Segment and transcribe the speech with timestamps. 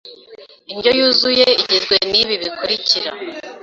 [0.71, 3.11] Indyo yuzuye igizwe nibi bikurikira